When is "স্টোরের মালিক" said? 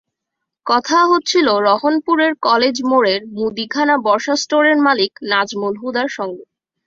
4.35-5.11